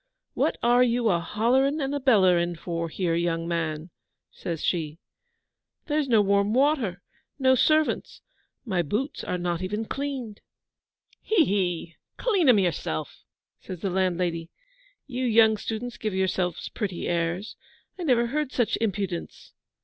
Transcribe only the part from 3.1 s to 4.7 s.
young man?' says